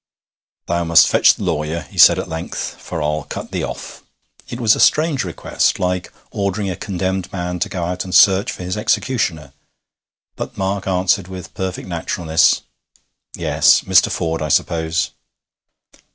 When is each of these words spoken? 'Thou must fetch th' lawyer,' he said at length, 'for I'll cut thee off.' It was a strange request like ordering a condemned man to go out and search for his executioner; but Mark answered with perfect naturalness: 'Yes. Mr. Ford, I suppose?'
'Thou 0.65 0.83
must 0.83 1.07
fetch 1.07 1.35
th' 1.35 1.41
lawyer,' 1.41 1.85
he 1.91 1.97
said 1.99 2.17
at 2.17 2.27
length, 2.27 2.75
'for 2.79 3.03
I'll 3.03 3.21
cut 3.23 3.51
thee 3.51 3.61
off.' 3.63 4.01
It 4.49 4.59
was 4.59 4.75
a 4.75 4.79
strange 4.79 5.23
request 5.23 5.77
like 5.77 6.11
ordering 6.31 6.71
a 6.71 6.75
condemned 6.75 7.31
man 7.31 7.59
to 7.59 7.69
go 7.69 7.83
out 7.83 8.03
and 8.03 8.15
search 8.15 8.51
for 8.51 8.63
his 8.63 8.75
executioner; 8.77 9.53
but 10.35 10.57
Mark 10.57 10.87
answered 10.87 11.27
with 11.27 11.53
perfect 11.53 11.87
naturalness: 11.87 12.63
'Yes. 13.35 13.81
Mr. 13.81 14.11
Ford, 14.11 14.41
I 14.41 14.49
suppose?' 14.49 15.11